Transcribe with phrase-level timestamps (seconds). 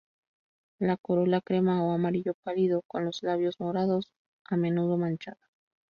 [0.79, 4.11] La corolla crema o amarillo pálido, con los labios morados
[4.45, 5.51] a menudo manchadas.